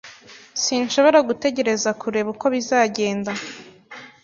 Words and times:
Sinshobora 0.63 1.19
gutegereza 1.27 1.89
kureba 2.01 2.27
uko 2.33 2.45
bizagenda. 2.53 3.31